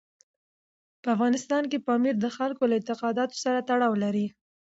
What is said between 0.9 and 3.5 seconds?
په افغانستان کې پامیر د خلکو له اعتقاداتو